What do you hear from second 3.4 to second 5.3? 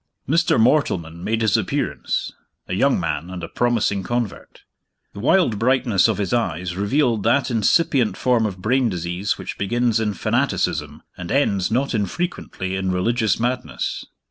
a promising convert. The